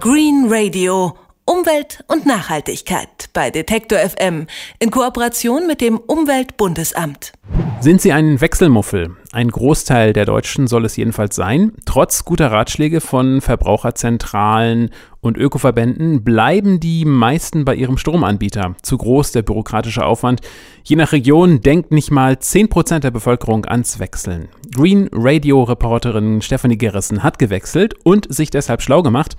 [0.00, 1.16] Green Radio.
[1.44, 4.46] Umwelt und Nachhaltigkeit bei Detektor FM
[4.78, 7.32] in Kooperation mit dem Umweltbundesamt.
[7.80, 9.16] Sind Sie ein Wechselmuffel?
[9.38, 11.70] Ein Großteil der Deutschen soll es jedenfalls sein.
[11.84, 14.90] Trotz guter Ratschläge von Verbraucherzentralen
[15.20, 18.74] und Ökoverbänden bleiben die meisten bei ihrem Stromanbieter.
[18.82, 20.40] Zu groß der bürokratische Aufwand.
[20.82, 24.48] Je nach Region denkt nicht mal 10% der Bevölkerung ans Wechseln.
[24.74, 29.36] Green Radio Reporterin Stephanie Gerissen hat gewechselt und sich deshalb schlau gemacht,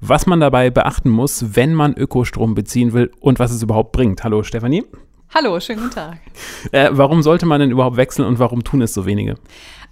[0.00, 4.24] was man dabei beachten muss, wenn man Ökostrom beziehen will und was es überhaupt bringt.
[4.24, 4.84] Hallo Stephanie.
[5.34, 6.18] Hallo, schönen guten Tag.
[6.72, 9.36] Äh, warum sollte man denn überhaupt wechseln und warum tun es so wenige?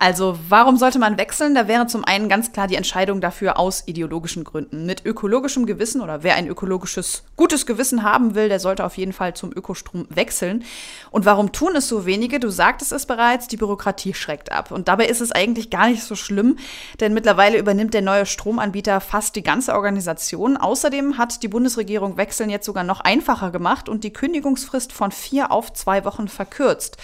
[0.02, 1.54] Also, warum sollte man wechseln?
[1.54, 4.86] Da wäre zum einen ganz klar die Entscheidung dafür aus ideologischen Gründen.
[4.86, 9.12] Mit ökologischem Gewissen oder wer ein ökologisches, gutes Gewissen haben will, der sollte auf jeden
[9.12, 10.64] Fall zum Ökostrom wechseln.
[11.10, 12.40] Und warum tun es so wenige?
[12.40, 14.70] Du sagtest es bereits, die Bürokratie schreckt ab.
[14.70, 16.56] Und dabei ist es eigentlich gar nicht so schlimm,
[17.00, 20.56] denn mittlerweile übernimmt der neue Stromanbieter fast die ganze Organisation.
[20.56, 25.52] Außerdem hat die Bundesregierung Wechseln jetzt sogar noch einfacher gemacht und die Kündigungsfrist von vier
[25.52, 26.96] auf zwei Wochen verkürzt.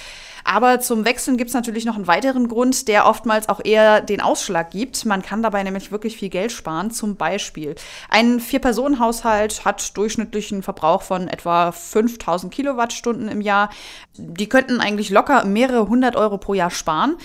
[0.46, 4.20] Aber zum Wechseln gibt es natürlich noch einen weiteren Grund, der oftmals auch eher den
[4.20, 5.04] Ausschlag gibt.
[5.04, 6.92] Man kann dabei nämlich wirklich viel Geld sparen.
[6.92, 7.74] Zum Beispiel
[8.08, 13.70] ein Vier-Personen-Haushalt hat durchschnittlichen Verbrauch von etwa 5000 Kilowattstunden im Jahr.
[14.16, 17.16] Die könnten eigentlich locker mehrere hundert Euro pro Jahr sparen.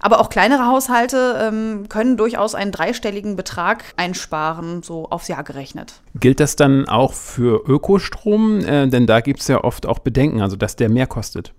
[0.00, 6.00] Aber auch kleinere Haushalte ähm, können durchaus einen dreistelligen Betrag einsparen, so aufs Jahr gerechnet.
[6.14, 8.60] Gilt das dann auch für Ökostrom?
[8.60, 11.52] Äh, denn da gibt es ja oft auch Bedenken, also dass der mehr kostet.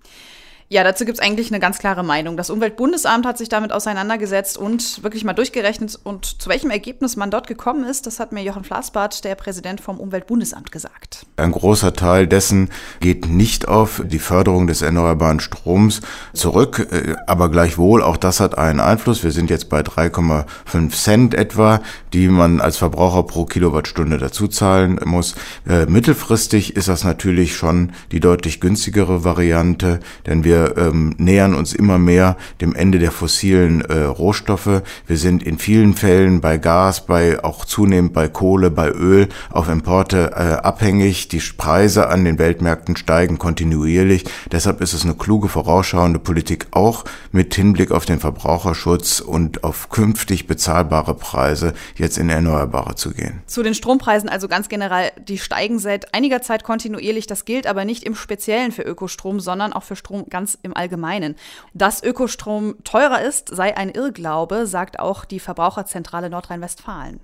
[0.68, 2.36] Ja, dazu gibt es eigentlich eine ganz klare Meinung.
[2.36, 5.98] Das Umweltbundesamt hat sich damit auseinandergesetzt und wirklich mal durchgerechnet.
[6.02, 9.80] Und zu welchem Ergebnis man dort gekommen ist, das hat mir Jochen Flassbart, der Präsident
[9.80, 11.26] vom Umweltbundesamt, gesagt.
[11.36, 16.00] Ein großer Teil dessen geht nicht auf die Förderung des erneuerbaren Stroms
[16.32, 19.22] zurück, äh, aber gleichwohl, auch das hat einen Einfluss.
[19.24, 21.80] Wir sind jetzt bei 3,5 Cent etwa,
[22.12, 25.34] die man als Verbraucher pro Kilowattstunde dazu zahlen muss.
[25.68, 31.72] Äh, mittelfristig ist das natürlich schon die deutlich günstigere Variante, denn wir ähm, nähern uns
[31.72, 34.82] immer mehr dem Ende der fossilen äh, Rohstoffe.
[35.06, 39.68] Wir sind in vielen Fällen bei Gas, bei auch zunehmend bei Kohle, bei Öl auf
[39.68, 41.28] Importe äh, abhängig.
[41.28, 44.24] Die Preise an den Weltmärkten steigen kontinuierlich.
[44.50, 49.88] Deshalb ist es eine kluge vorausschauende Politik auch mit Hinblick auf den Verbraucherschutz und auf
[49.90, 53.42] künftig bezahlbare Preise jetzt in Erneuerbare zu gehen.
[53.46, 57.26] Zu den Strompreisen also ganz generell, die steigen seit einiger Zeit kontinuierlich.
[57.26, 61.36] Das gilt aber nicht im Speziellen für Ökostrom, sondern auch für Strom ganz im Allgemeinen.
[61.74, 67.20] Dass Ökostrom teurer ist, sei ein Irrglaube, sagt auch die Verbraucherzentrale Nordrhein-Westfalen.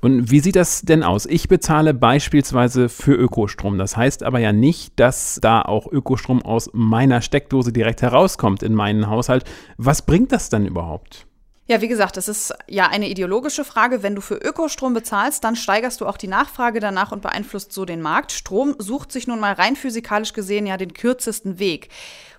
[0.00, 1.26] Und wie sieht das denn aus?
[1.26, 3.78] Ich bezahle beispielsweise für Ökostrom.
[3.78, 8.74] Das heißt aber ja nicht, dass da auch Ökostrom aus meiner Steckdose direkt herauskommt in
[8.74, 9.44] meinen Haushalt.
[9.76, 11.26] Was bringt das dann überhaupt?
[11.70, 14.02] Ja, wie gesagt, das ist ja eine ideologische Frage.
[14.02, 17.84] Wenn du für Ökostrom bezahlst, dann steigerst du auch die Nachfrage danach und beeinflusst so
[17.84, 18.32] den Markt.
[18.32, 21.90] Strom sucht sich nun mal rein physikalisch gesehen ja den kürzesten Weg.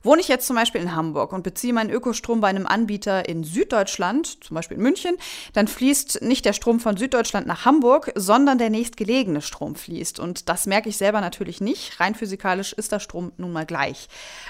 [0.04, 3.44] Wohne ich jetzt zum Beispiel in Hamburg und beziehe meinen Ökostrom bei einem Anbieter in
[3.44, 5.18] Süddeutschland, zum Beispiel in München,
[5.54, 10.20] dann fließt nicht der Strom von Süddeutschland nach Hamburg, sondern der nächstgelegene Strom fließt.
[10.20, 12.00] Und das merke ich selber natürlich nicht.
[12.00, 14.08] Rein physikalisch ist der Strom nun mal gleich.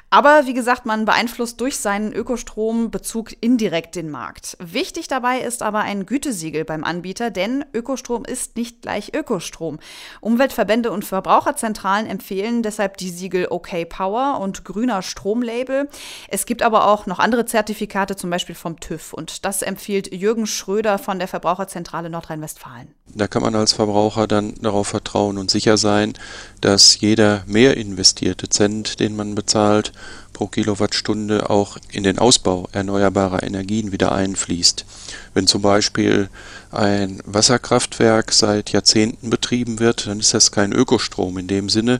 [0.09, 4.57] Aber wie gesagt, man beeinflusst durch seinen Ökostrombezug indirekt den Markt.
[4.59, 9.79] Wichtig dabei ist aber ein Gütesiegel beim Anbieter, denn Ökostrom ist nicht gleich Ökostrom.
[10.21, 15.87] Umweltverbände und Verbraucherzentralen empfehlen deshalb die Siegel OK Power und grüner Strom Home-Label.
[16.27, 19.13] Es gibt aber auch noch andere Zertifikate, zum Beispiel vom TÜV.
[19.13, 22.93] Und das empfiehlt Jürgen Schröder von der Verbraucherzentrale Nordrhein-Westfalen.
[23.07, 26.13] Da kann man als Verbraucher dann darauf vertrauen und sicher sein,
[26.61, 29.93] dass jeder mehr investierte Cent, den man bezahlt,
[30.39, 34.85] pro Kilowattstunde auch in den Ausbau erneuerbarer Energien wieder einfließt.
[35.33, 36.29] Wenn zum Beispiel
[36.71, 41.99] ein Wasserkraftwerk seit Jahrzehnten betrieben wird, dann ist das kein Ökostrom in dem Sinne,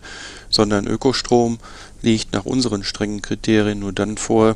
[0.50, 1.60] sondern Ökostrom
[2.02, 4.56] liegt nach unseren strengen Kriterien nur dann vor,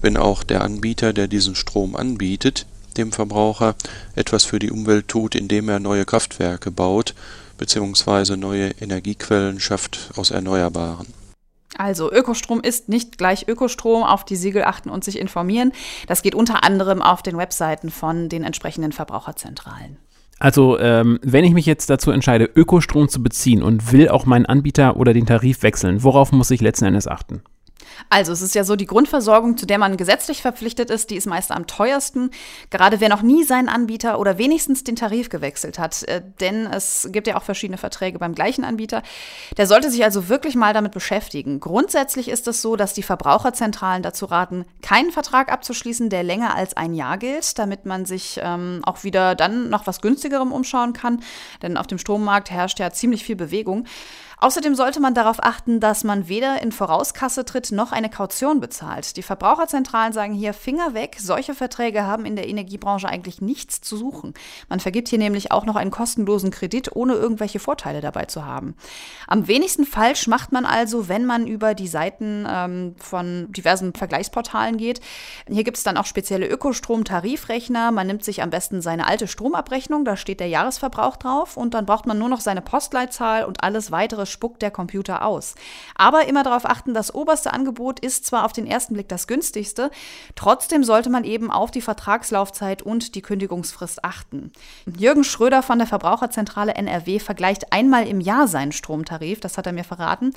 [0.00, 2.66] wenn auch der Anbieter, der diesen Strom anbietet,
[2.96, 3.74] dem Verbraucher
[4.14, 7.16] etwas für die Umwelt tut, indem er neue Kraftwerke baut
[7.58, 8.36] bzw.
[8.36, 11.23] neue Energiequellen schafft aus Erneuerbaren.
[11.76, 15.72] Also Ökostrom ist nicht gleich Ökostrom, auf die Siegel achten und sich informieren.
[16.06, 19.98] Das geht unter anderem auf den Webseiten von den entsprechenden Verbraucherzentralen.
[20.38, 24.46] Also, ähm, wenn ich mich jetzt dazu entscheide, Ökostrom zu beziehen und will auch meinen
[24.46, 27.42] Anbieter oder den Tarif wechseln, worauf muss ich letzten Endes achten?
[28.10, 31.26] Also es ist ja so, die Grundversorgung, zu der man gesetzlich verpflichtet ist, die ist
[31.26, 32.30] meist am teuersten.
[32.70, 37.08] Gerade wer noch nie seinen Anbieter oder wenigstens den Tarif gewechselt hat, äh, denn es
[37.10, 39.02] gibt ja auch verschiedene Verträge beim gleichen Anbieter,
[39.56, 41.60] der sollte sich also wirklich mal damit beschäftigen.
[41.60, 46.76] Grundsätzlich ist es so, dass die Verbraucherzentralen dazu raten, keinen Vertrag abzuschließen, der länger als
[46.76, 51.22] ein Jahr gilt, damit man sich ähm, auch wieder dann noch was günstigerem umschauen kann.
[51.62, 53.86] Denn auf dem Strommarkt herrscht ja ziemlich viel Bewegung.
[54.38, 59.16] Außerdem sollte man darauf achten, dass man weder in Vorauskasse tritt noch eine Kaution bezahlt.
[59.16, 61.16] Die Verbraucherzentralen sagen hier Finger weg.
[61.18, 64.34] Solche Verträge haben in der Energiebranche eigentlich nichts zu suchen.
[64.68, 68.74] Man vergibt hier nämlich auch noch einen kostenlosen Kredit, ohne irgendwelche Vorteile dabei zu haben.
[69.26, 74.76] Am wenigsten falsch macht man also, wenn man über die Seiten ähm, von diversen Vergleichsportalen
[74.76, 75.00] geht.
[75.48, 77.92] Hier gibt es dann auch spezielle Ökostrom-Tarifrechner.
[77.92, 81.86] Man nimmt sich am besten seine alte Stromabrechnung, da steht der Jahresverbrauch drauf und dann
[81.86, 85.54] braucht man nur noch seine Postleitzahl und alles weitere spuckt der Computer aus.
[85.94, 89.90] Aber immer darauf achten, das oberste Angebot ist zwar auf den ersten Blick das günstigste,
[90.34, 94.52] trotzdem sollte man eben auf die Vertragslaufzeit und die Kündigungsfrist achten.
[94.86, 99.72] Jürgen Schröder von der Verbraucherzentrale NRW vergleicht einmal im Jahr seinen Stromtarif, das hat er
[99.72, 100.32] mir verraten,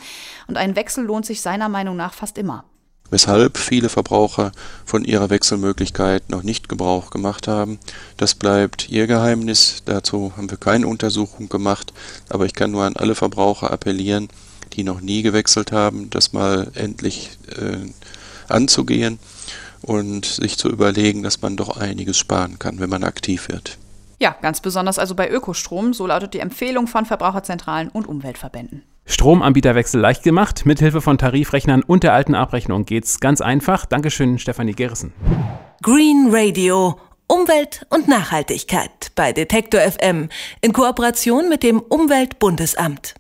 [0.48, 2.66] und ein Wechsel lohnt sich seiner Meinung nach fast immer
[3.10, 4.52] weshalb viele Verbraucher
[4.86, 7.80] von ihrer Wechselmöglichkeit noch nicht Gebrauch gemacht haben.
[8.18, 9.84] Das bleibt ihr Geheimnis.
[9.86, 11.94] Dazu haben wir keine Untersuchung gemacht,
[12.30, 14.30] aber ich kann nur an alle Verbraucher appellieren,
[14.74, 17.90] die noch nie gewechselt haben, das mal endlich äh,
[18.48, 19.20] anzugehen
[19.82, 23.78] und sich zu überlegen, dass man doch einiges sparen kann, wenn man aktiv wird.
[24.20, 28.84] Ja, ganz besonders also bei Ökostrom, so lautet die Empfehlung von Verbraucherzentralen und Umweltverbänden.
[29.08, 30.66] Stromanbieterwechsel leicht gemacht.
[30.66, 33.86] Mithilfe von Tarifrechnern und der alten Abrechnung geht's ganz einfach.
[33.86, 35.14] Dankeschön, Stefanie Gerissen.
[35.82, 37.00] Green Radio.
[37.30, 40.30] Umwelt und Nachhaltigkeit bei Detektor FM
[40.62, 43.16] in Kooperation mit dem Umweltbundesamt.